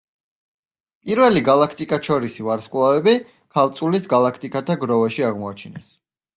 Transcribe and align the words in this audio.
პირველი 1.09 1.43
გალაქტიკათშორისი 1.49 2.47
ვარსკვლავები 2.49 3.15
ქალწულის 3.59 4.11
გალაქტიკათა 4.17 4.81
გროვაში 4.87 5.31
აღმოაჩინეს. 5.33 5.97